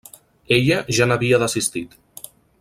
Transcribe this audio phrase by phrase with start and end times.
[0.55, 1.95] Ella ja n’havia desistit.